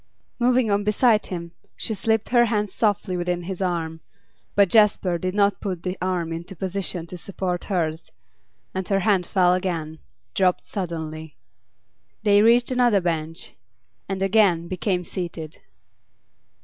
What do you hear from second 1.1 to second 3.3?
him, she slipped her hand softly